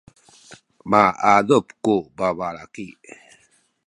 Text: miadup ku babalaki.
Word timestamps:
miadup 0.91 1.65
ku 1.83 1.95
babalaki. 2.17 2.87